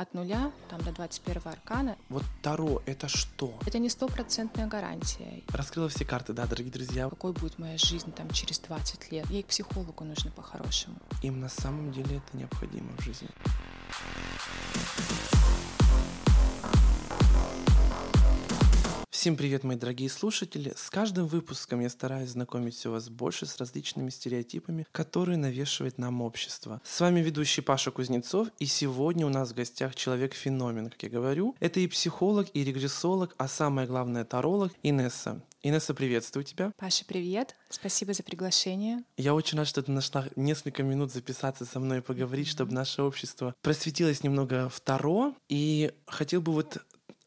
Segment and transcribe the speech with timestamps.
[0.00, 1.96] от нуля там, до 21 аркана.
[2.08, 3.58] Вот Таро— это что?
[3.66, 5.42] Это не стопроцентная гарантия.
[5.48, 7.08] Раскрыла все карты, да, дорогие друзья.
[7.08, 9.30] Какой будет моя жизнь там через 20 лет?
[9.30, 10.96] Ей к психологу нужно по-хорошему.
[11.22, 13.28] Им на самом деле это необходимо в жизни.
[19.20, 20.72] Всем привет, мои дорогие слушатели!
[20.74, 26.22] С каждым выпуском я стараюсь знакомить все вас больше с различными стереотипами, которые навешивает нам
[26.22, 26.80] общество.
[26.86, 31.54] С вами ведущий Паша Кузнецов, и сегодня у нас в гостях человек-феномен, как я говорю.
[31.60, 35.42] Это и психолог, и регрессолог, а самое главное, таролог Инесса.
[35.62, 36.72] Инесса, приветствую тебя.
[36.78, 37.54] Паша, привет.
[37.68, 39.04] Спасибо за приглашение.
[39.18, 43.02] Я очень рад, что ты нашла несколько минут записаться со мной и поговорить, чтобы наше
[43.02, 45.34] общество просветилось немного Таро.
[45.50, 46.78] И хотел бы вот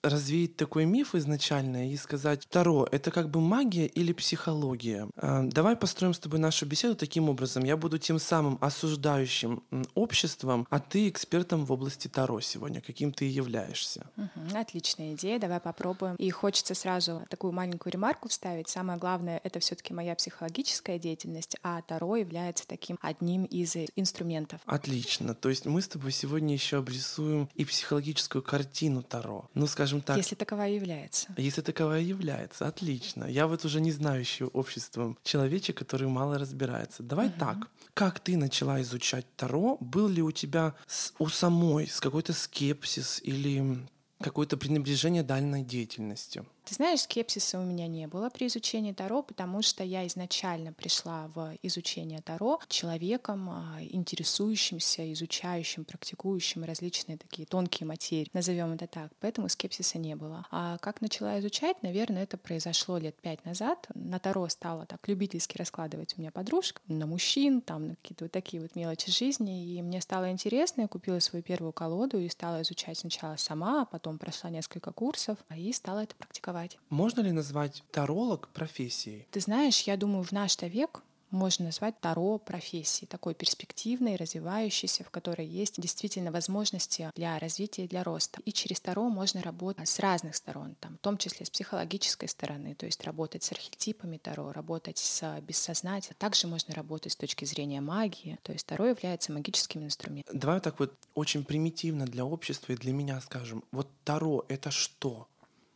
[0.03, 5.07] развеять такой миф изначально и сказать, Таро— это как бы магия или психология?
[5.15, 7.63] А, давай построим с тобой нашу беседу таким образом.
[7.63, 9.63] Я буду тем самым осуждающим
[9.95, 14.05] обществом, а ты экспертом в области Таро сегодня, каким ты и являешься.
[14.17, 16.15] Угу, отличная идея, давай попробуем.
[16.15, 18.69] И хочется сразу такую маленькую ремарку вставить.
[18.69, 24.59] Самое главное— это все таки моя психологическая деятельность, а Таро является таким одним из инструментов.
[24.65, 25.33] Отлично.
[25.33, 29.49] То есть мы с тобой сегодня еще обрисуем и психологическую картину Таро.
[29.53, 30.17] Ну, скажем, скажем так...
[30.17, 31.27] Если таковая является.
[31.37, 33.25] Если таковая является, отлично.
[33.25, 37.03] Я вот уже не знающий обществом человечек, который мало разбирается.
[37.03, 37.39] Давай угу.
[37.39, 37.57] так.
[37.93, 39.77] Как ты начала изучать Таро?
[39.79, 43.77] Был ли у тебя с, у самой с какой-то скепсис или
[44.19, 46.45] какое-то пренебрежение дальней деятельностью?
[46.65, 51.27] Ты знаешь, скепсиса у меня не было при изучении Таро, потому что я изначально пришла
[51.35, 59.11] в изучение Таро человеком, а, интересующимся, изучающим, практикующим различные такие тонкие материи, назовем это так.
[59.19, 60.47] Поэтому скепсиса не было.
[60.51, 63.87] А как начала изучать, наверное, это произошло лет пять назад.
[63.93, 68.31] На Таро стала так любительски раскладывать у меня подружка на мужчин, там на какие-то вот
[68.31, 69.75] такие вот мелочи жизни.
[69.75, 73.85] И мне стало интересно, я купила свою первую колоду и стала изучать сначала сама, а
[73.85, 76.77] потом прошла несколько курсов и стала это практиковать практиковать.
[76.89, 79.27] Можно ли назвать таролог профессией?
[79.31, 85.09] Ты знаешь, я думаю, в наш век можно назвать Таро профессией, такой перспективной, развивающейся, в
[85.09, 88.39] которой есть действительно возможности для развития и для роста.
[88.45, 92.75] И через Таро можно работать с разных сторон, там, в том числе с психологической стороны,
[92.75, 96.17] то есть работать с архетипами Таро, работать с бессознательным.
[96.19, 100.37] Также можно работать с точки зрения магии, то есть Таро является магическим инструментом.
[100.37, 103.63] Давай так вот очень примитивно для общества и для меня скажем.
[103.71, 105.27] Вот Таро— это что?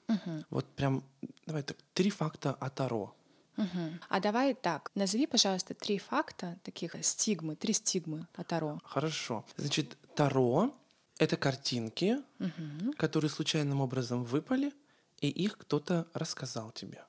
[0.07, 0.45] Угу.
[0.49, 1.03] Вот прям,
[1.45, 3.13] давай так, три факта о Таро.
[3.57, 3.99] Угу.
[4.09, 8.79] А давай так, назови, пожалуйста, три факта, таких стигмы, три стигмы о Таро.
[8.83, 9.43] Хорошо.
[9.57, 10.73] Значит, Таро—
[11.17, 12.93] это картинки, угу.
[12.97, 14.71] которые случайным образом выпали,
[15.19, 17.03] и их кто-то рассказал тебе.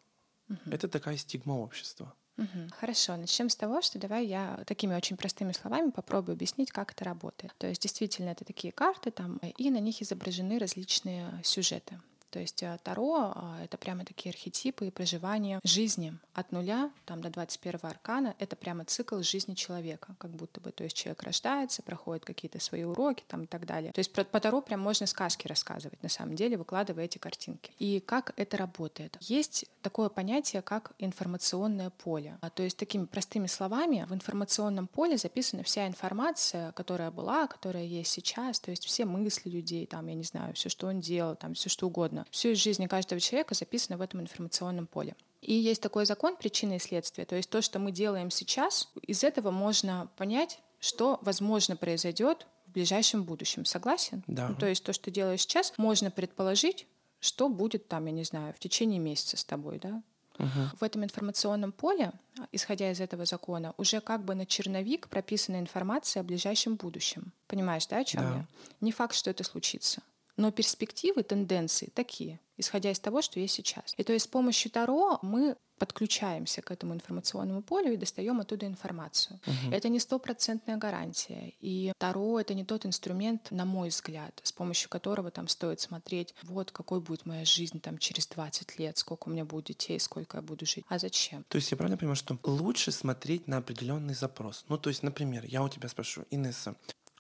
[0.48, 0.70] Угу.
[0.70, 2.14] Это такая стигма общества.
[2.38, 2.70] Угу.
[2.78, 7.04] Хорошо, начнем с того, что давай я такими очень простыми словами попробую объяснить, как это
[7.04, 7.52] работает.
[7.58, 12.00] То есть действительно это такие карты там, и на них изображены различные сюжеты.
[12.30, 17.30] То есть э, Таро— это прямо такие архетипы и проживания жизни от нуля там, до
[17.30, 18.34] 21 аркана.
[18.38, 20.70] Это прямо цикл жизни человека, как будто бы.
[20.70, 23.92] То есть человек рождается, проходит какие-то свои уроки там, и так далее.
[23.92, 27.72] То есть про, по Таро прям можно сказки рассказывать, на самом деле, выкладывая эти картинки.
[27.78, 29.16] И как это работает?
[29.20, 32.38] Есть такое понятие, как информационное поле.
[32.40, 37.84] А, то есть такими простыми словами в информационном поле записана вся информация, которая была, которая
[37.84, 41.36] есть сейчас, то есть все мысли людей, там, я не знаю, все, что он делал,
[41.36, 42.26] там, все, что угодно угодно.
[42.30, 45.14] Все из жизни каждого человека записано в этом информационном поле.
[45.40, 47.24] И есть такой закон причины и следствия.
[47.24, 52.72] То есть то, что мы делаем сейчас, из этого можно понять, что, возможно, произойдет в
[52.72, 53.64] ближайшем будущем.
[53.64, 54.22] Согласен?
[54.26, 54.48] Да.
[54.48, 56.86] Ну, то есть то, что делаешь сейчас, можно предположить,
[57.20, 60.02] что будет там, я не знаю, в течение месяца с тобой, да?
[60.38, 60.76] Угу.
[60.78, 62.12] В этом информационном поле,
[62.52, 67.32] исходя из этого закона, уже как бы на черновик прописана информация о ближайшем будущем.
[67.48, 68.28] Понимаешь, да, о чем да.
[68.36, 68.46] я?
[68.80, 70.00] Не факт, что это случится.
[70.38, 73.92] Но перспективы, тенденции такие, исходя из того, что есть сейчас.
[73.96, 78.66] И то есть с помощью Таро мы подключаемся к этому информационному полю и достаем оттуда
[78.66, 79.40] информацию.
[79.46, 79.72] Угу.
[79.72, 81.54] Это не стопроцентная гарантия.
[81.60, 86.34] И Таро— это не тот инструмент, на мой взгляд, с помощью которого там стоит смотреть,
[86.42, 90.38] вот какой будет моя жизнь там через 20 лет, сколько у меня будет детей, сколько
[90.38, 90.84] я буду жить.
[90.88, 91.44] А зачем?
[91.48, 94.64] То есть я правильно понимаю, что лучше смотреть на определенный запрос?
[94.68, 96.76] Ну, то есть, например, я у тебя спрошу, Инесса,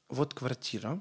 [0.08, 1.00] вот квартира,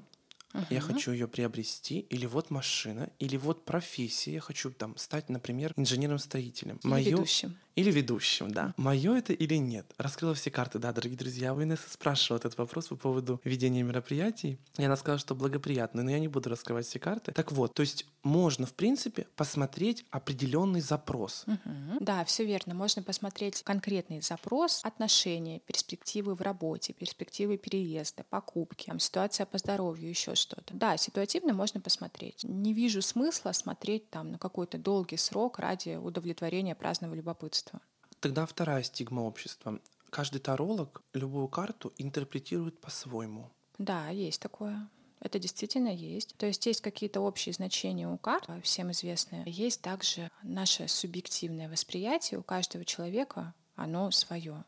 [0.54, 0.66] Uh-huh.
[0.70, 4.34] Я хочу ее приобрести, или вот машина, или вот профессия.
[4.34, 6.78] Я хочу там стать, например, инженером-строителем.
[6.82, 7.10] Или Моё...
[7.10, 7.56] ведущим.
[7.78, 8.74] Или ведущим, да.
[8.76, 9.86] Мое это или нет?
[9.98, 11.54] Раскрыла все карты, да, дорогие друзья.
[11.54, 14.58] У Инессы спрашивала этот вопрос по поводу ведения мероприятий.
[14.78, 17.30] И она сказала, что благоприятно, но я не буду раскрывать все карты.
[17.30, 21.44] Так вот, то есть можно, в принципе, посмотреть определенный запрос.
[21.46, 21.98] Угу.
[22.00, 22.74] Да, все верно.
[22.74, 30.08] Можно посмотреть конкретный запрос, отношения, перспективы в работе, перспективы переезда, покупки, там, ситуация по здоровью,
[30.08, 30.74] еще что-то.
[30.74, 32.44] Да, ситуативно можно посмотреть.
[32.44, 37.80] Не вижу смысла смотреть там на какой-то долгий срок ради удовлетворения праздного любопытства.
[38.20, 39.80] Тогда вторая стигма общества.
[40.10, 43.50] Каждый таролог любую карту интерпретирует по-своему.
[43.78, 44.88] Да, есть такое.
[45.20, 46.36] Это действительно есть.
[46.36, 49.42] То есть есть какие-то общие значения у карт, всем известные.
[49.46, 54.64] Есть также наше субъективное восприятие у каждого человека, оно свое.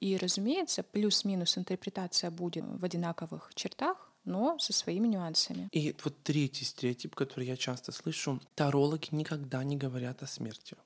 [0.00, 5.68] И, разумеется, плюс-минус интерпретация будет в одинаковых чертах, но со своими нюансами.
[5.72, 10.76] И вот третий стереотип, который я часто слышу, тарологи никогда не говорят о смерти.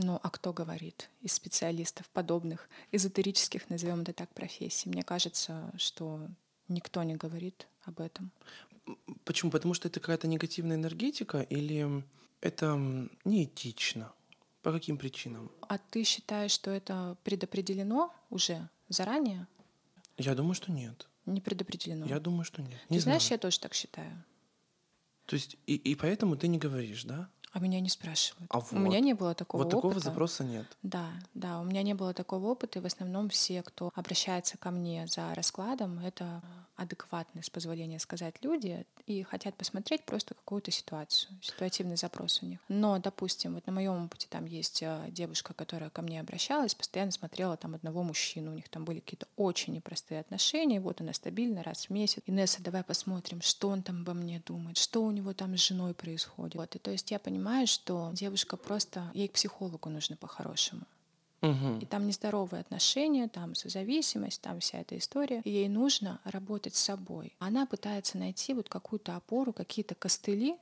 [0.00, 4.88] Ну, а кто говорит из специалистов подобных, эзотерических, назовем это так, профессий?
[4.88, 6.20] Мне кажется, что
[6.68, 8.30] никто не говорит об этом.
[9.24, 9.50] Почему?
[9.50, 12.04] Потому что это какая-то негативная энергетика или
[12.40, 12.76] это
[13.24, 14.12] неэтично?
[14.62, 15.50] По каким причинам?
[15.62, 19.46] А ты считаешь, что это предопределено уже заранее?
[20.16, 21.07] Я думаю, что нет.
[21.32, 22.06] Не предопределено.
[22.06, 22.78] Я думаю, что нет.
[22.88, 23.18] Не ты знаю.
[23.20, 24.24] знаешь, я тоже так считаю.
[25.26, 27.28] То есть и, и поэтому ты не говоришь, да?
[27.52, 28.46] А меня не спрашивают.
[28.50, 28.72] А вот.
[28.72, 29.76] У меня не было такого опыта.
[29.76, 30.66] Вот такого запроса нет.
[30.82, 34.70] Да, да, у меня не было такого опыта, и в основном все, кто обращается ко
[34.70, 36.42] мне за раскладом, это
[36.78, 42.60] адекватные, с позволения сказать, люди и хотят посмотреть просто какую-то ситуацию, ситуативный запрос у них.
[42.68, 47.10] Но, допустим, вот на моем опыте там есть э, девушка, которая ко мне обращалась, постоянно
[47.10, 51.64] смотрела там одного мужчину, у них там были какие-то очень непростые отношения, вот она стабильно
[51.64, 52.22] раз в месяц.
[52.26, 55.94] Инесса, давай посмотрим, что он там обо мне думает, что у него там с женой
[55.94, 56.54] происходит.
[56.54, 60.82] Вот, и то есть я понимаю, что девушка просто, ей к психологу нужно по-хорошему.
[61.40, 61.78] Угу.
[61.80, 65.40] И там нездоровые отношения, там созависимость, там вся эта история.
[65.44, 67.34] И ей нужно работать с собой.
[67.38, 70.56] Она пытается найти вот какую-то опору, какие-то костыли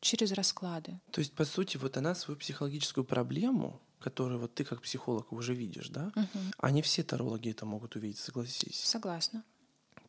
[0.00, 0.98] через расклады.
[1.10, 5.54] То есть, по сути, вот она свою психологическую проблему, которую вот ты как психолог уже
[5.54, 6.12] видишь, да?
[6.16, 6.68] Угу.
[6.70, 8.80] Не все тарологи это могут увидеть, согласись.
[8.80, 9.44] Согласна.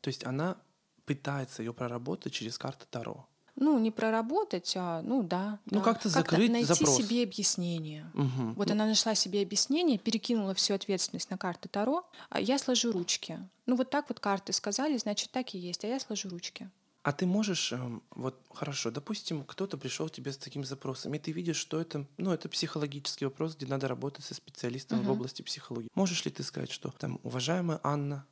[0.02, 0.58] То есть она
[1.06, 5.60] пытается ее проработать через карты Таро ну, не проработать, а, ну да.
[5.66, 5.84] Ну, да.
[5.84, 6.98] как-то закрыть найти запрос.
[6.98, 8.10] себе объяснение.
[8.14, 8.54] Угу.
[8.56, 13.40] Вот она нашла себе объяснение, перекинула всю ответственность на карты Таро, а я сложу ручки.
[13.66, 16.70] Ну, вот так вот карты сказали, значит, так и есть, а я сложу ручки.
[17.04, 21.20] А ты можешь, эм, вот хорошо, допустим, кто-то пришел к тебе с таким запросом, и
[21.20, 25.08] ты видишь, что это, ну, это психологический вопрос, где надо работать со специалистом угу.
[25.08, 25.90] в области психологии.
[25.96, 28.26] Можешь ли ты сказать, что там, уважаемая Анна,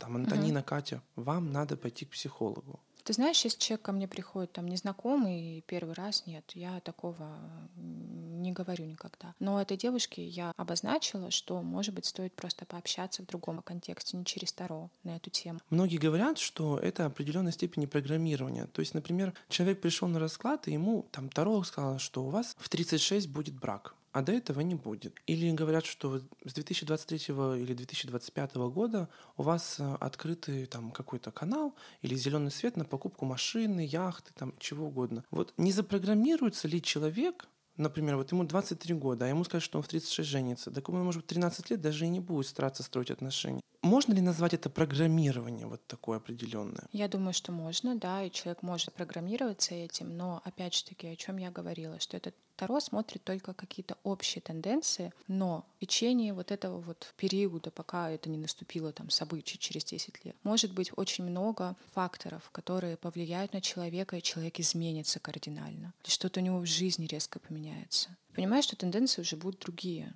[0.00, 0.68] там, Антонина, угу.
[0.68, 2.80] Катя, вам надо пойти к психологу?
[3.08, 7.26] Ты знаешь, если человек ко мне приходит там незнакомый первый раз, нет, я такого
[7.74, 9.34] не говорю никогда.
[9.40, 14.26] Но этой девушке я обозначила, что, может быть, стоит просто пообщаться в другом контексте, не
[14.26, 15.58] через Таро на эту тему.
[15.70, 18.66] Многие говорят, что это определенной степени программирования.
[18.66, 22.56] То есть, например, человек пришел на расклад, и ему там Таро сказал, что у вас
[22.58, 25.14] в 36 будет брак а до этого не будет.
[25.26, 27.18] Или говорят, что с 2023
[27.60, 33.24] или 2025 года у вас э, открытый там какой-то канал или зеленый свет на покупку
[33.24, 35.24] машины, яхты, там чего угодно.
[35.30, 39.84] Вот не запрограммируется ли человек например, вот ему 23 года, а ему скажут, что он
[39.84, 43.60] в 36 женится, так он, может, 13 лет даже и не будет стараться строить отношения.
[43.88, 46.84] Можно ли назвать это программирование вот такое определенное?
[46.92, 51.16] Я думаю, что можно, да, и человек может программироваться этим, но опять же таки, о
[51.16, 56.50] чем я говорила, что этот Таро смотрит только какие-то общие тенденции, но в течение вот
[56.50, 61.24] этого вот периода, пока это не наступило там событие через 10 лет, может быть очень
[61.24, 65.94] много факторов, которые повлияют на человека, и человек изменится кардинально.
[66.04, 68.16] Что-то у него в жизни резко поменяется.
[68.34, 70.12] Понимаешь, что тенденции уже будут другие.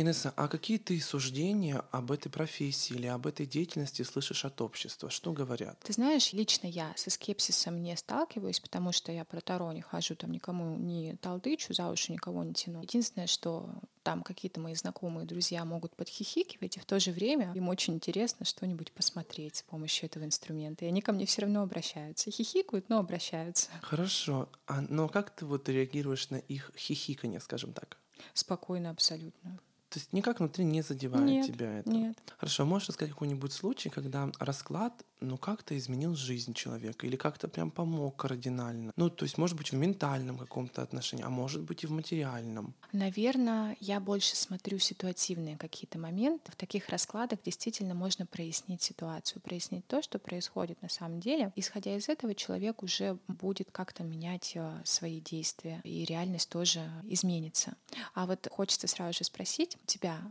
[0.00, 5.10] Инесса, а какие ты суждения об этой профессии или об этой деятельности слышишь от общества?
[5.10, 5.76] Что говорят?
[5.80, 10.14] Ты знаешь, лично я со скепсисом не сталкиваюсь, потому что я про Таро не хожу,
[10.14, 12.80] там никому не толдычу, за уши никого не тяну.
[12.82, 13.68] Единственное, что
[14.04, 18.46] там какие-то мои знакомые друзья могут подхихикивать, и в то же время им очень интересно
[18.46, 20.84] что-нибудь посмотреть с помощью этого инструмента.
[20.84, 22.30] И они ко мне все равно обращаются.
[22.30, 23.70] Хихикают, но обращаются.
[23.82, 24.48] Хорошо.
[24.68, 27.98] А, но как ты вот реагируешь на их хихиканье, скажем так?
[28.32, 29.58] Спокойно абсолютно.
[29.90, 31.90] То есть никак внутри не задевает нет, тебя это?
[31.90, 32.16] Нет.
[32.36, 37.70] Хорошо, можешь рассказать какой-нибудь случай, когда расклад ну, как-то изменил жизнь человека или как-то прям
[37.70, 38.92] помог кардинально.
[38.96, 42.74] Ну, то есть, может быть, в ментальном каком-то отношении, а может быть и в материальном.
[42.92, 46.52] Наверное, я больше смотрю ситуативные какие-то моменты.
[46.52, 51.52] В таких раскладах действительно можно прояснить ситуацию, прояснить то, что происходит на самом деле.
[51.56, 57.74] Исходя из этого, человек уже будет как-то менять э, свои действия, и реальность тоже изменится.
[58.14, 60.30] А вот хочется сразу же спросить тебя, а,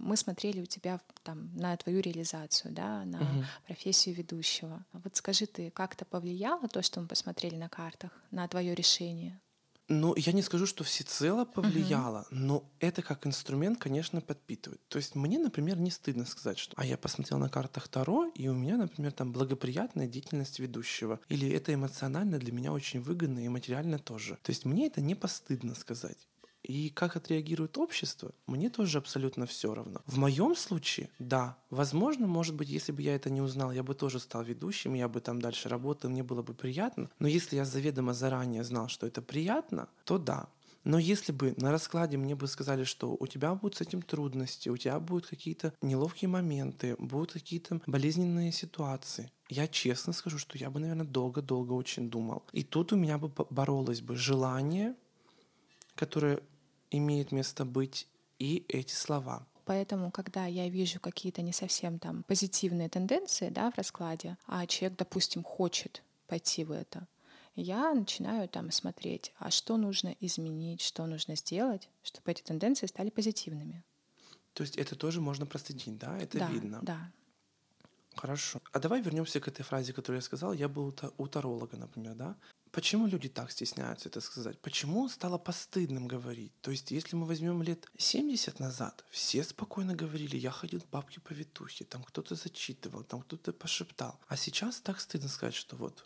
[0.00, 3.44] мы смотрели у тебя там, на твою реализацию, да, на угу.
[3.66, 4.84] профессию ведущего.
[4.92, 9.40] Вот скажи ты, как это повлияло то, что мы посмотрели на картах, на твое решение?
[9.90, 12.36] Ну, я не скажу, что всецело повлияло, угу.
[12.36, 14.86] но это как инструмент, конечно, подпитывает.
[14.88, 18.48] То есть мне, например, не стыдно сказать, что а я посмотрел на картах Таро, и
[18.48, 21.20] у меня, например, там благоприятная деятельность ведущего.
[21.30, 24.38] Или это эмоционально для меня очень выгодно и материально тоже.
[24.42, 26.28] То есть мне это не постыдно сказать.
[26.62, 30.02] И как отреагирует общество, мне тоже абсолютно все равно.
[30.06, 33.94] В моем случае, да, возможно, может быть, если бы я это не узнал, я бы
[33.94, 37.10] тоже стал ведущим, я бы там дальше работал, мне было бы приятно.
[37.18, 40.48] Но если я заведомо заранее знал, что это приятно, то да,
[40.84, 44.70] но если бы на раскладе мне бы сказали, что у тебя будут с этим трудности,
[44.70, 50.70] у тебя будут какие-то неловкие моменты, будут какие-то болезненные ситуации, я честно скажу, что я
[50.70, 52.42] бы, наверное, долго-долго очень думал.
[52.52, 54.94] И тут у меня бы боролось бы желание
[55.98, 56.40] которое
[56.90, 58.06] имеет место быть,
[58.38, 59.46] и эти слова.
[59.64, 64.96] Поэтому, когда я вижу какие-то не совсем там позитивные тенденции да, в раскладе, а человек,
[64.96, 67.06] допустим, хочет пойти в это,
[67.56, 73.10] я начинаю там смотреть, а что нужно изменить, что нужно сделать, чтобы эти тенденции стали
[73.10, 73.82] позитивными.
[74.54, 76.16] То есть это тоже можно проследить, да?
[76.16, 76.78] Это да, видно.
[76.82, 77.10] Да.
[78.14, 78.60] Хорошо.
[78.72, 80.52] А давай вернемся к этой фразе, которую я сказал.
[80.52, 82.36] Я был у таролога, например, да?
[82.72, 84.58] Почему люди так стесняются это сказать?
[84.60, 86.52] Почему стало постыдным говорить?
[86.60, 91.20] То есть, если мы возьмем лет 70 назад, все спокойно говорили, я ходил к бабке
[91.20, 94.20] по витухе, там кто-то зачитывал, там кто-то пошептал.
[94.28, 96.04] А сейчас так стыдно сказать, что вот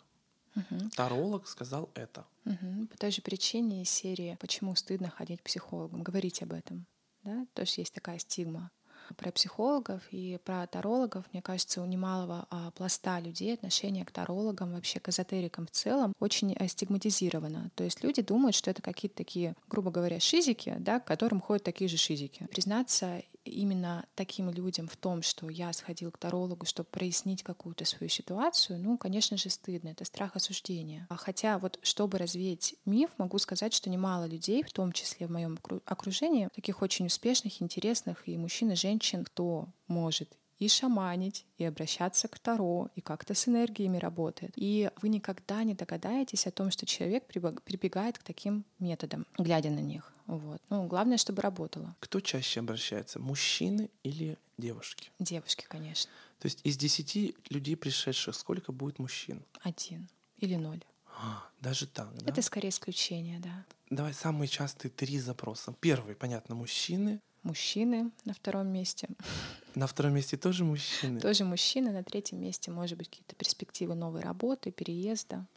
[0.55, 0.89] Угу.
[0.95, 2.25] Таролог сказал это.
[2.45, 2.87] Угу.
[2.91, 6.85] По той же причине из серии «Почему стыдно ходить к психологам?» Говорить об этом.
[7.23, 7.47] Да?
[7.53, 8.69] То есть есть такая стигма
[9.17, 14.73] про психологов и про тарологов, мне кажется, у немалого а, пласта людей отношение к тарологам,
[14.73, 17.71] вообще к эзотерикам в целом очень а, стигматизировано.
[17.75, 21.63] То есть люди думают, что это какие-то такие, грубо говоря, шизики, да, к которым ходят
[21.63, 22.47] такие же шизики.
[22.51, 28.09] Признаться именно таким людям в том, что я сходил к тарологу, чтобы прояснить какую-то свою
[28.09, 29.89] ситуацию, ну, конечно же, стыдно.
[29.89, 31.07] Это страх осуждения.
[31.09, 35.31] А хотя вот, чтобы развеять миф, могу сказать, что немало людей, в том числе в
[35.31, 41.65] моем окружении, таких очень успешных, интересных и мужчин, и женщин, кто может и шаманить, и
[41.65, 44.53] обращаться к Таро, и как-то с энергиями работает.
[44.55, 49.79] И вы никогда не догадаетесь о том, что человек прибегает к таким методам, глядя на
[49.79, 50.11] них.
[50.25, 50.61] Вот.
[50.69, 51.95] Ну, главное, чтобы работало.
[51.99, 55.11] Кто чаще обращается, мужчины или девушки?
[55.19, 56.09] Девушки, конечно.
[56.39, 59.43] То есть из десяти людей, пришедших, сколько будет мужчин?
[59.61, 60.83] Один или ноль.
[61.17, 62.31] А, даже так, да?
[62.31, 63.65] Это скорее исключение, да.
[63.89, 65.75] Давай самые частые три запроса.
[65.79, 67.19] Первый, понятно, мужчины.
[67.43, 69.07] Мужчины на втором месте.
[69.75, 71.19] На втором месте тоже мужчины?
[71.19, 71.91] Тоже мужчины.
[71.91, 75.47] На третьем месте, может быть, какие-то перспективы новой работы, переезда.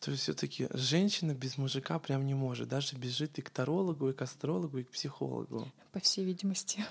[0.00, 4.12] То есть все-таки женщина без мужика прям не может, даже бежит и к тарологу, и
[4.12, 5.68] к астрологу, и к психологу.
[5.92, 6.84] По всей видимости.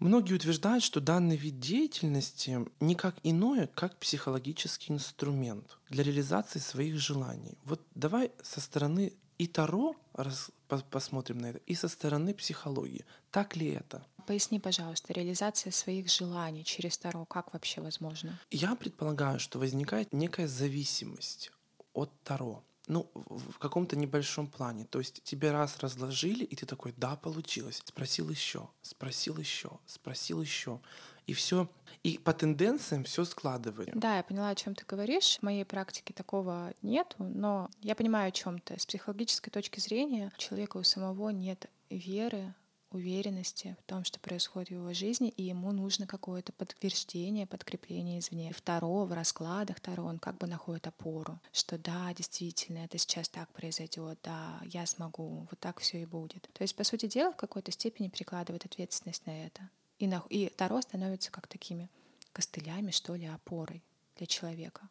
[0.00, 7.56] Многие утверждают, что данный вид деятельности никак иное, как психологический инструмент для реализации своих желаний.
[7.64, 13.04] Вот давай со стороны и Таро раз, по, посмотрим на это, и со стороны психологии.
[13.30, 14.06] Так ли это?
[14.26, 18.38] Поясни, пожалуйста, реализация своих желаний через Таро, как вообще возможно?
[18.50, 21.50] Я предполагаю, что возникает некая зависимость
[21.92, 22.62] от Таро.
[22.88, 24.84] Ну, в каком-то небольшом плане.
[24.84, 27.80] То есть тебе раз разложили, и ты такой, да, получилось.
[27.84, 30.80] Спросил еще, спросил еще, спросил еще.
[31.26, 31.68] И все.
[32.02, 33.90] И по тенденциям все складывает.
[33.94, 35.38] Да, я поняла, о чем ты говоришь.
[35.38, 38.78] В моей практике такого нету, но я понимаю, о чем ты.
[38.78, 42.54] С психологической точки зрения у человека у самого нет веры
[42.94, 48.52] уверенности в том, что происходит в его жизни, и ему нужно какое-то подтверждение, подкрепление извне.
[48.52, 53.48] Второго в раскладах Таро он как бы находит опору, что да, действительно, это сейчас так
[53.52, 56.48] произойдет, да, я смогу, вот так все и будет.
[56.52, 59.70] То есть, по сути дела, в какой-то степени перекладывает ответственность на это.
[60.02, 61.88] И, на, и Таро становится как такими
[62.32, 63.84] костылями, что ли, опорой
[64.16, 64.88] для человека.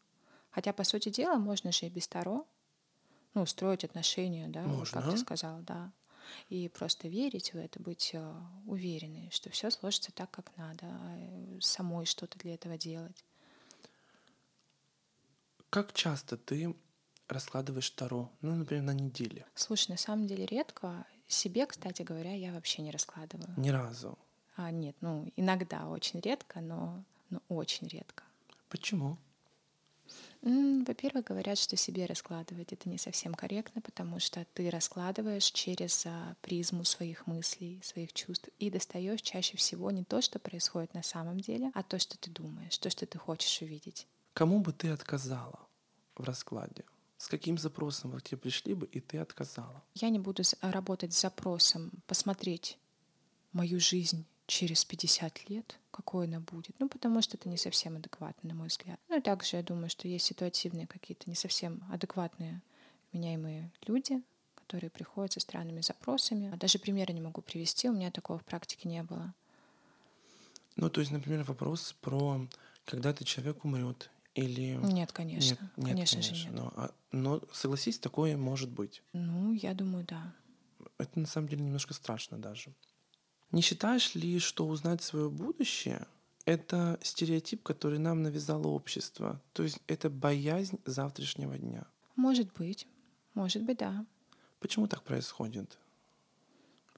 [0.51, 2.47] Хотя, по сути дела, можно же и без Таро
[3.33, 5.01] ну, строить отношения, да, можно.
[5.01, 5.91] как ты сказал, да
[6.47, 8.33] и просто верить в это, быть э,
[8.65, 13.25] уверенной, что все сложится так, как надо, а, самой что-то для этого делать.
[15.69, 16.73] Как часто ты
[17.27, 18.31] раскладываешь Таро?
[18.39, 19.45] Ну, например, на неделе.
[19.55, 21.05] Слушай, на самом деле редко.
[21.27, 23.53] Себе, кстати говоря, я вообще не раскладываю.
[23.57, 24.17] Ни разу?
[24.55, 28.23] А, нет, ну, иногда очень редко, но, но очень редко.
[28.69, 29.17] Почему?
[30.41, 36.35] Во-первых, говорят, что себе раскладывать это не совсем корректно, потому что ты раскладываешь через а,
[36.41, 41.39] призму своих мыслей, своих чувств и достаешь чаще всего не то, что происходит на самом
[41.39, 44.07] деле, а то, что ты думаешь, то, что ты хочешь увидеть.
[44.33, 45.59] Кому бы ты отказала
[46.15, 46.85] в раскладе?
[47.17, 49.83] С каким запросом вот к тебе пришли бы, и ты отказала?
[49.93, 52.79] Я не буду работать с запросом посмотреть
[53.53, 56.77] мою жизнь через 50 лет, какой она будет.
[56.77, 58.99] Ну, потому что это не совсем адекватно, на мой взгляд.
[59.07, 62.61] Ну, и также я думаю, что есть ситуативные какие-то не совсем адекватные
[63.13, 64.21] меняемые люди,
[64.55, 66.53] которые приходят со странными запросами.
[66.57, 69.33] Даже примера не могу привести, у меня такого в практике не было.
[70.75, 72.45] Ну, то есть, например, вопрос про
[72.83, 74.77] когда-то человек умрет или...
[74.83, 75.71] Нет, конечно.
[75.77, 76.53] Нет, нет, конечно, же нет.
[76.53, 79.01] Но, а- но согласись, такое может быть.
[79.13, 80.33] Ну, я думаю, да.
[80.97, 82.73] Это на самом деле немножко страшно даже.
[83.51, 86.07] Не считаешь ли, что узнать свое будущее—
[86.45, 89.41] это стереотип, который нам навязало общество?
[89.53, 91.85] То есть это боязнь завтрашнего дня.
[92.15, 92.87] Может быть.
[93.33, 94.05] Может быть, да.
[94.59, 95.77] Почему так происходит?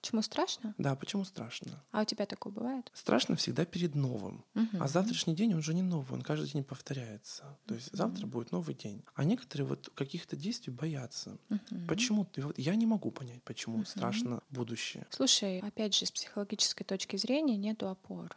[0.04, 0.76] Почему страшно?
[0.78, 1.82] Да, почему страшно?
[1.92, 2.92] А у тебя такое бывает?
[2.94, 4.44] Страшно всегда перед новым.
[4.54, 4.84] Мгм.
[4.84, 7.58] А завтрашний день, он же не новый, он каждый день повторяется.
[7.66, 9.02] То есть завтра будет новый день.
[9.16, 11.38] А некоторые вот каких-то действий боятся.
[11.48, 11.88] Мгм.
[11.88, 12.26] Почему?
[12.26, 15.08] ты вот Я не могу понять, почему страшно будущее.
[15.10, 18.36] Слушай, опять же, с психологической точки зрения нету опор.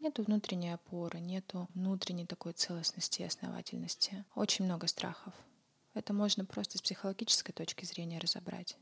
[0.00, 4.26] Нету внутренней опоры, нету внутренней такой целостности и основательности.
[4.34, 5.32] Очень много страхов.
[5.94, 8.76] Это можно просто с психологической точки зрения разобрать.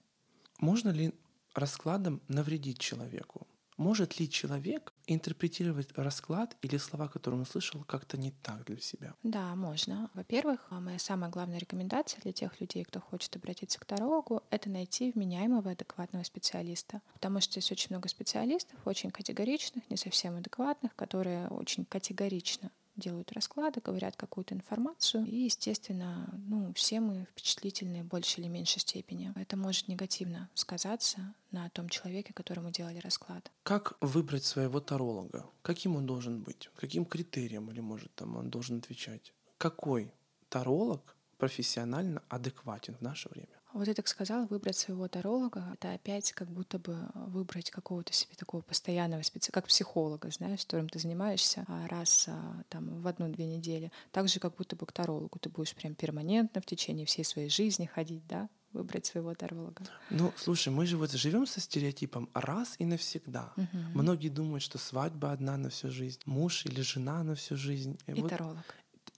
[0.58, 1.14] Можно ли
[1.54, 3.46] раскладом навредить человеку?
[3.78, 9.14] Может ли человек интерпретировать расклад или слова, которые он услышал, как-то не так для себя?
[9.22, 10.10] Да, можно.
[10.14, 14.68] Во-первых, а, моя самая главная рекомендация для тех людей, кто хочет обратиться к тарологу, это
[14.68, 17.00] найти вменяемого, адекватного специалиста.
[17.14, 22.70] Потому что есть очень много специалистов, очень категоричных, не совсем адекватных, которые очень категорично
[23.02, 25.26] делают расклады, говорят какую-то информацию.
[25.26, 29.32] И, естественно, ну, все мы впечатлительны в большей или меньшей степени.
[29.36, 33.50] Это может негативно сказаться на том человеке, которому делали расклад.
[33.62, 35.46] Как выбрать своего таролога?
[35.62, 36.70] Каким он должен быть?
[36.76, 39.34] Каким критериям или, может, там он должен отвечать?
[39.58, 40.12] Какой
[40.48, 43.61] таролог профессионально адекватен в наше время?
[43.74, 48.34] Вот ты так сказал, выбрать своего таролога, это опять как будто бы выбрать какого-то себе
[48.36, 53.46] такого постоянного специалиста, как психолога, знаешь, которым ты занимаешься а, раз а, там в одну-две
[53.46, 53.90] недели.
[54.10, 57.48] Так же, как будто бы к тарологу ты будешь прям перманентно в течение всей своей
[57.48, 59.84] жизни ходить, да, выбрать своего таролога.
[60.10, 63.52] Ну, слушай, мы же вот живем со стереотипом раз и навсегда.
[63.56, 63.92] Мгм.
[63.94, 67.98] Многие думают, что свадьба одна на всю жизнь, муж или жена на всю жизнь.
[68.06, 68.64] И вот таролог.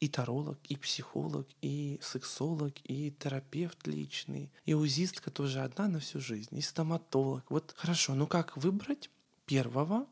[0.00, 6.20] И таролог, и психолог, и сексолог, и терапевт личный, и узистка тоже одна на всю
[6.20, 7.44] жизнь, и стоматолог.
[7.48, 9.11] Вот хорошо, ну как выбрать
[9.46, 10.07] первого,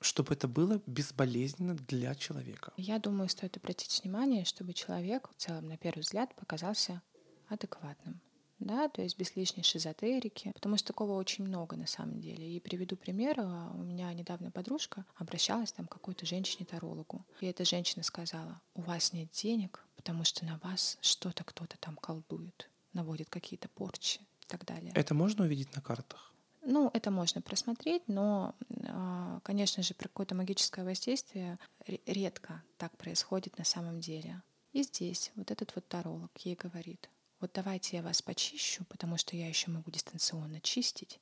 [0.00, 2.72] чтобы это было безболезненно для человека?
[2.76, 7.02] Я думаю, стоит обратить внимание, чтобы человек в целом, на первый взгляд, показался
[7.48, 8.20] адекватным.
[8.58, 12.48] Да, то есть без лишней шизотерики, потому что такого очень много на самом деле.
[12.56, 13.40] И приведу пример.
[13.40, 17.26] а, У меня недавно подружка обращалась там к какой-то женщине-тарологу.
[17.40, 21.96] И эта женщина сказала, у вас нет денег, потому что на вас что-то кто-то там
[21.96, 24.92] колдует, наводит какие-то порчи и так далее.
[24.94, 26.32] Это можно увидеть на картах?
[26.66, 28.54] Ну, это можно просмотреть, но,
[28.86, 34.42] а, конечно же, про какое-то магическое воздействие ре- редко так происходит на самом деле.
[34.72, 37.10] И здесь вот этот вот таролог ей говорит,
[37.44, 41.20] вот давайте я вас почищу, потому что я еще могу дистанционно чистить,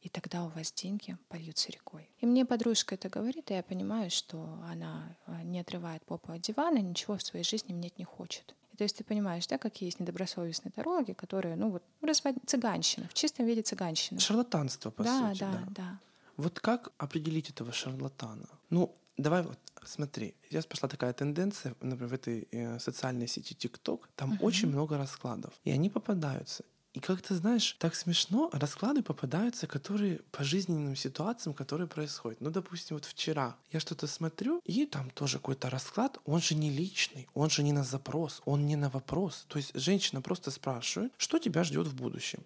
[0.00, 2.08] и тогда у вас деньги польются рекой.
[2.20, 6.40] И мне подружка это говорит, и я понимаю, что она а, не отрывает попу от
[6.40, 8.54] дивана, ничего в своей жизни менять не хочет.
[8.72, 12.36] И то есть ты понимаешь, да, какие есть недобросовестные тарологи, которые, ну вот, развод...
[12.46, 14.20] цыганщина, в чистом виде цыганщина.
[14.20, 15.40] Шарлатанство, по да, сути.
[15.40, 15.98] да, да.
[16.38, 18.48] Вот как определить этого шарлатана?
[18.70, 20.34] Ну, давай вот смотри.
[20.50, 24.44] Сейчас пошла такая тенденция, например, в этой э, социальной сети TikTok, там Мгм.
[24.44, 26.64] очень много раскладов, и они попадаются.
[26.94, 32.40] И как ты знаешь, так смешно, расклады попадаются, которые по жизненным ситуациям, которые происходят.
[32.40, 36.70] Ну, допустим, вот вчера я что-то смотрю, и там тоже какой-то расклад, он же не
[36.70, 39.44] личный, он же не на запрос, он не на вопрос.
[39.48, 42.42] То есть женщина просто спрашивает, что тебя ждет в будущем.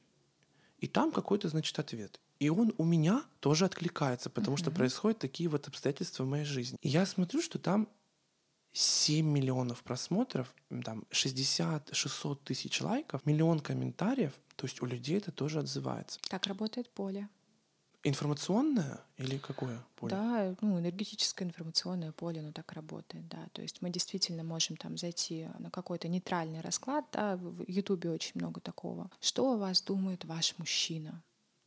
[0.83, 2.21] И там какой-то, значит, ответ.
[2.40, 4.79] И он у меня тоже откликается, потому что Мгм.
[4.79, 6.77] происходят такие вот обстоятельства в моей жизни.
[6.83, 7.88] И я смотрю, что там
[8.73, 10.53] 7 миллионов просмотров,
[10.85, 14.33] там 60-600 тысяч лайков, миллион комментариев.
[14.57, 16.18] То есть у людей это тоже отзывается.
[16.29, 17.29] Так работает поле.
[18.05, 20.11] Информационное или какое поле?
[20.11, 23.49] Да, ну, энергетическое информационное поле, оно так работает, да.
[23.53, 28.33] То есть мы действительно можем там зайти на какой-то нейтральный расклад, да, в Ютубе очень
[28.35, 29.11] много такого.
[29.21, 31.23] Что о вас думает ваш мужчина?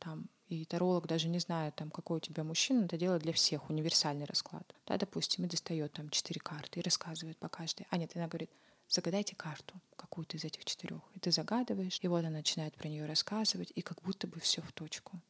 [0.06, 3.68] там и таролог даже не знает, там, какой у тебя мужчина, это делает для всех
[3.68, 4.74] универсальный расклад.
[4.86, 7.86] Да, допустим, и достает там четыре карты и рассказывает по каждой.
[7.90, 8.50] А нет, она говорит,
[8.88, 11.02] загадайте карту какую-то из этих четырех.
[11.14, 14.62] И ты загадываешь, и вот она начинает про нее рассказывать, и как будто бы все
[14.62, 15.20] в точку.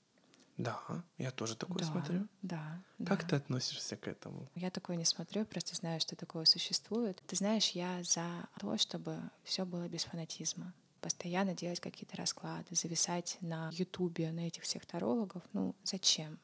[0.57, 0.81] Да,
[1.19, 2.29] я тоже такое да, смотрю.
[2.43, 2.83] Да.
[3.07, 3.29] Как да.
[3.29, 4.49] ты относишься к этому?
[4.55, 7.23] Я такое не смотрю, просто знаю, что такое существует.
[7.27, 8.27] Ты знаешь, я за
[8.59, 10.73] то, чтобы все было без фанатизма.
[11.03, 15.43] Постоянно делать какие-то расклады, зависать на Ютубе, на этих всех тарологов.
[15.53, 16.39] Ну, зачем?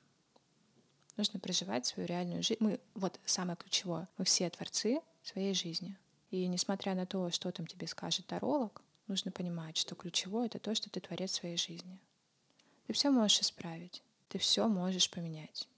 [1.16, 2.58] Нужно проживать свою реальную жизнь.
[2.60, 5.96] Мы, вот самое ключевое, мы все творцы своей жизни.
[6.30, 10.74] И несмотря на то, что там тебе скажет таролог, нужно понимать, что ключевое— это то,
[10.74, 11.98] что ты творец своей жизни.
[12.86, 15.68] Ты все можешь исправить, ты все можешь поменять.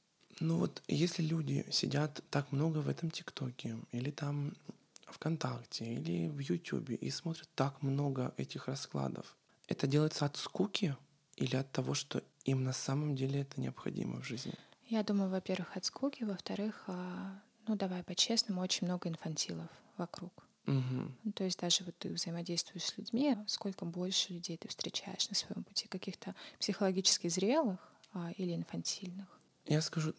[0.41, 4.55] Ну вот если люди сидят так много в этом ТикТоке или там
[5.07, 9.37] ВКонтакте или в Ютубе и смотрят так много этих раскладов,
[9.69, 10.97] это делается от скуки
[11.37, 14.55] или от того, что им на самом деле это необходимо в жизни?
[14.89, 20.33] Я думаю, во-первых, от скуки, во-вторых, а, ну давай по-честному, очень много инфантилов вокруг.
[20.67, 21.33] Угу.
[21.35, 25.63] то есть даже вот ты взаимодействуешь с людьми, сколько больше людей ты встречаешь на своем
[25.63, 27.79] пути, каких-то психологически зрелых
[28.15, 29.27] а, или инфантильных?
[29.67, 30.15] Я скажу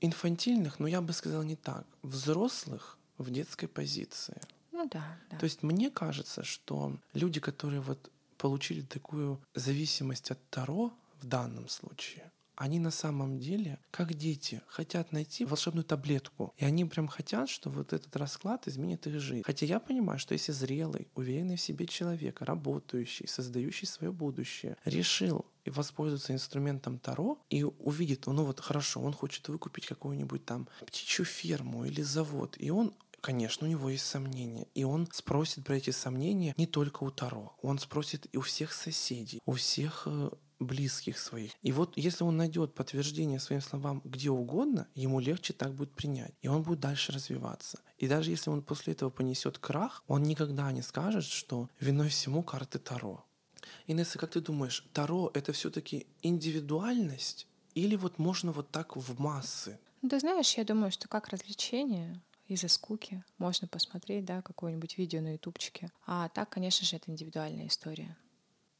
[0.00, 1.86] инфантильных, но я бы сказал не так.
[2.02, 4.40] Взрослых в детской позиции.
[4.72, 5.38] Ну да, да.
[5.38, 11.68] То есть мне кажется, что люди, которые вот получили такую зависимость от Таро в данном
[11.68, 16.52] случае, они на самом деле, как дети, хотят найти волшебную таблетку.
[16.56, 19.44] И они прям хотят, что вот этот расклад изменит их жизнь.
[19.46, 25.46] Хотя я понимаю, что если зрелый, уверенный в себе человек, работающий, создающий свое будущее, решил
[25.66, 31.84] воспользоваться инструментом Таро и увидит, ну вот хорошо, он хочет выкупить какую-нибудь там птичью ферму
[31.84, 34.68] или завод, и он Конечно, у него есть сомнения.
[34.74, 37.56] И он спросит про эти сомнения не только у Таро.
[37.62, 41.52] Он спросит и у всех соседей, у всех э, близких своих.
[41.62, 46.34] И вот если он найдет подтверждение своим словам где угодно, ему легче так будет принять.
[46.42, 47.80] И он будет дальше развиваться.
[47.98, 52.42] И даже если он после этого понесет крах, он никогда не скажет, что виной всему
[52.42, 53.24] карты Таро.
[53.86, 57.46] Инесса, как ты думаешь, Таро— это все таки индивидуальность?
[57.74, 59.78] Или вот можно вот так в массы?
[60.02, 65.20] Ну, ты знаешь, я думаю, что как развлечение из-за скуки можно посмотреть, да, какое-нибудь видео
[65.20, 65.90] на ютубчике.
[66.06, 68.16] А так, конечно же, это индивидуальная история.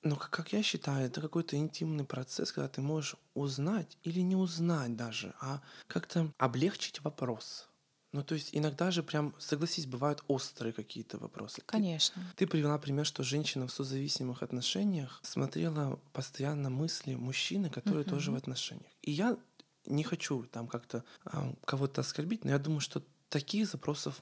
[0.02, 4.96] Но, как, я считаю, это какой-то интимный процесс, когда ты можешь узнать или не узнать
[4.96, 7.68] даже, а как-то облегчить вопрос.
[8.12, 11.62] Ну, то есть иногда же прям, согласись, бывают острые какие-то вопросы.
[11.66, 12.22] Конечно.
[12.36, 18.10] Ты, ты привела пример, что женщина в созависимых отношениях смотрела постоянно мысли мужчины, которые uh-huh.
[18.10, 18.90] тоже в отношениях.
[19.02, 19.36] И я
[19.84, 24.20] не хочу там как-то э, кого-то оскорбить, но я думаю, что таких запросов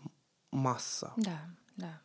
[0.50, 1.12] масса.
[1.16, 1.40] Да,
[1.76, 2.00] да.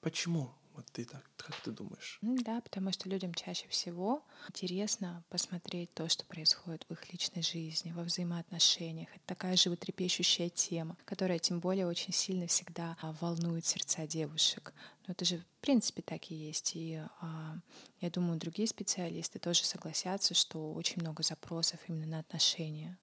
[0.00, 0.52] Почему?
[0.74, 2.18] Вот ты так, как ты думаешь?
[2.20, 7.92] Да, потому что людям чаще всего интересно посмотреть то, что происходит в их личной жизни,
[7.92, 9.08] во взаимоотношениях.
[9.14, 14.74] Это такая животрепещущая тема, которая тем более очень сильно всегда а, волнует сердца девушек.
[15.06, 16.72] Но это же в принципе так и есть.
[16.74, 17.56] И а,
[18.00, 22.98] я думаю, другие специалисты тоже согласятся, что очень много запросов именно на отношения.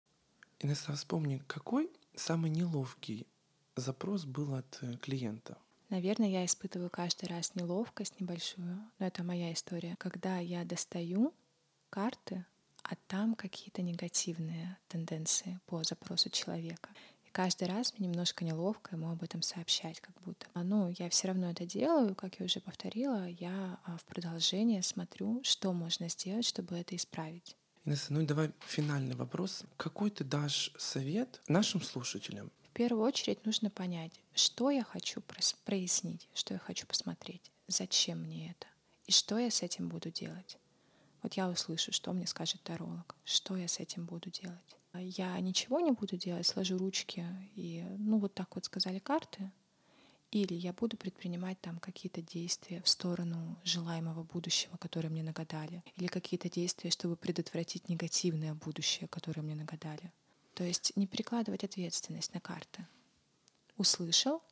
[0.60, 3.26] Инесса, вспомни, какой самый неловкий
[3.78, 5.58] запрос был от э, клиента?
[5.92, 9.98] Наверное, я испытываю каждый раз неловкость небольшую, но это моя история.
[10.00, 11.34] Когда я достаю
[11.90, 12.46] карты,
[12.84, 16.90] а там какие-то негативные тенденции по запросу человека.
[17.26, 20.48] И каждый раз мне немножко неловко ему об этом сообщать, как будто.
[20.56, 25.42] Но я все равно это делаю, как я уже повторила, я а, в продолжение смотрю,
[25.44, 27.58] что можно сделать, чтобы это исправить.
[27.84, 29.66] Инесса, ну давай финальный вопрос.
[29.76, 35.22] Какой ты дашь совет нашим слушателям, в первую очередь нужно понять, что я хочу
[35.66, 38.68] прояснить, что я хочу посмотреть, зачем мне это,
[39.08, 40.58] и что я с этим буду делать.
[41.22, 44.78] Вот я услышу, что мне скажет таролог, что я с этим буду делать.
[44.94, 47.26] Я ничего не буду делать, сложу ручки
[47.58, 49.52] и, ну, вот так вот сказали карты,
[50.32, 56.08] или я буду предпринимать там какие-то действия в сторону желаемого будущего, которое мне нагадали, или
[56.08, 60.14] какие-то действия, чтобы предотвратить негативное будущее, которое мне нагадали.
[60.54, 62.88] То есть не перекладывать ответственность на карты.
[63.78, 64.44] Услышал,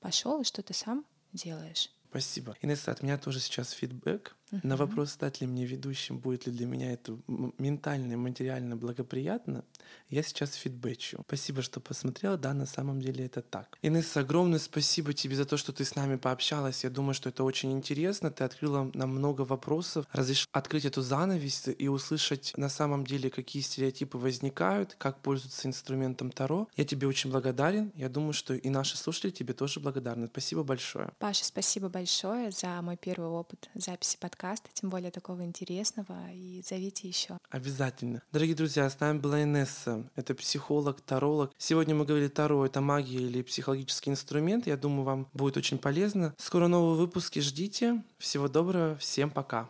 [0.00, 1.90] пошел и что ты сам делаешь.
[2.08, 2.56] Спасибо.
[2.60, 4.36] Инесса, от меня тоже сейчас фидбэк.
[4.52, 4.60] Uh-huh.
[4.62, 7.16] На вопрос, стать ли мне ведущим, будет ли для меня это
[7.58, 9.64] ментально и материально благоприятно,
[10.08, 11.22] я сейчас фидбэчу.
[11.26, 12.36] Спасибо, что посмотрела.
[12.36, 13.78] Да, на самом деле это так.
[13.82, 16.82] Инесса, огромное спасибо тебе за то, что ты с нами пообщалась.
[16.82, 18.32] Я думаю, что это очень интересно.
[18.32, 23.62] Ты открыла нам много вопросов, разрешила открыть эту занавес и услышать на самом деле, какие
[23.62, 26.68] стереотипы возникают, как пользоваться инструментом Таро.
[26.76, 27.92] Я тебе очень благодарен.
[27.94, 30.26] Я думаю, что и наши слушатели тебе тоже благодарны.
[30.26, 31.10] Спасибо большое.
[31.18, 36.62] Паша, спасибо большое за мой первый опыт записи подкаста подкаста, тем более такого интересного, и
[36.66, 37.36] зовите еще.
[37.50, 38.22] Обязательно.
[38.32, 40.08] Дорогие друзья, с нами была Инесса.
[40.16, 41.52] Это психолог, таролог.
[41.58, 44.66] Сегодня мы говорили Таро— это магия или психологический инструмент.
[44.66, 46.34] Я думаю, вам будет очень полезно.
[46.38, 48.02] Скоро новые выпуски ждите.
[48.18, 48.96] Всего доброго.
[48.96, 49.68] Всем пока.